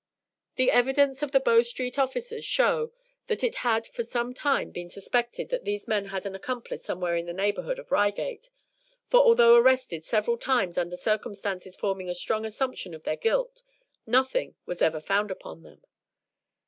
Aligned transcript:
The 0.55 0.71
evidence 0.71 1.21
of 1.21 1.29
the 1.31 1.39
Bow 1.39 1.61
Street 1.61 1.99
officers 1.99 2.43
show 2.43 2.91
that 3.27 3.43
it 3.43 3.57
had 3.57 3.85
for 3.85 4.03
some 4.03 4.33
time 4.33 4.71
been 4.71 4.89
suspected 4.89 5.49
that 5.49 5.63
these 5.63 5.87
men 5.87 6.05
had 6.05 6.25
an 6.25 6.33
accomplice 6.33 6.83
somewhere 6.83 7.15
in 7.15 7.27
the 7.27 7.33
neighborhood 7.33 7.77
of 7.77 7.91
Reigate, 7.91 8.49
for 9.05 9.19
although 9.19 9.55
arrested 9.55 10.03
several 10.03 10.39
times 10.39 10.75
under 10.75 10.97
circumstances 10.97 11.75
forming 11.75 12.09
a 12.09 12.15
strong 12.15 12.45
assumption 12.45 12.95
of 12.95 13.03
their 13.03 13.15
guilt, 13.15 13.61
nothing 14.07 14.55
was 14.65 14.81
ever 14.81 14.99
found 14.99 15.29
upon 15.29 15.61
them. 15.61 15.83